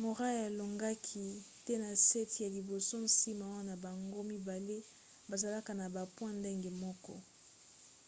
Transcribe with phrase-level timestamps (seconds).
[0.00, 1.24] murray alongaki
[1.64, 4.76] te ne set ya liboso nsima wana bango mibale
[5.30, 7.14] bazalaka na ba point ndenge moko